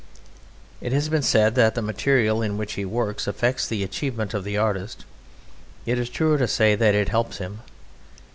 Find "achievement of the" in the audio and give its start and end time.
3.83-4.57